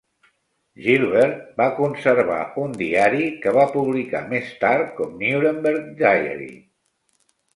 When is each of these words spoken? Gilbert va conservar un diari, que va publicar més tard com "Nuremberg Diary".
Gilbert 0.85 1.41
va 1.61 1.67
conservar 1.79 2.37
un 2.61 2.71
diari, 2.79 3.29
que 3.45 3.53
va 3.59 3.67
publicar 3.75 4.21
més 4.33 4.49
tard 4.65 4.89
com 5.01 5.13
"Nuremberg 5.27 5.95
Diary". 6.01 6.51